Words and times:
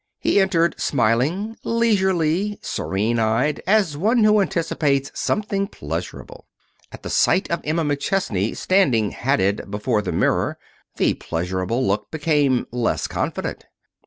He 0.17 0.39
entered 0.41 0.81
smiling, 0.81 1.57
leisurely, 1.63 2.57
serene 2.63 3.19
eyed, 3.19 3.61
as 3.67 3.95
one 3.95 4.23
who 4.23 4.41
anticipates 4.41 5.11
something 5.13 5.67
pleasurable. 5.67 6.47
At 6.91 7.05
sight 7.11 7.51
of 7.51 7.61
Emma 7.63 7.83
McChesney 7.83 8.57
standing, 8.57 9.11
hatted 9.11 9.69
before 9.69 10.01
the 10.01 10.11
mirror, 10.11 10.57
the 10.97 11.13
pleasurable 11.13 11.85
look 11.85 12.09
became 12.09 12.65
less 12.71 13.05
confident. 13.05 13.67